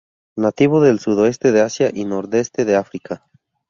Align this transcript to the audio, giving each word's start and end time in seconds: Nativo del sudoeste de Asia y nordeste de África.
Nativo 0.35 0.81
del 0.81 0.99
sudoeste 0.99 1.51
de 1.51 1.61
Asia 1.61 1.91
y 1.93 2.05
nordeste 2.05 2.65
de 2.65 2.75
África. 2.75 3.27